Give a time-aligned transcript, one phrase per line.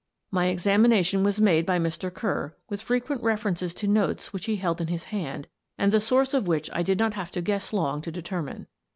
[0.31, 2.11] My examination was made by Mr.
[2.11, 6.33] Kerr, with frequent references to notes which he held in his hand and the source
[6.33, 8.65] of which I did not have to guess long to determine.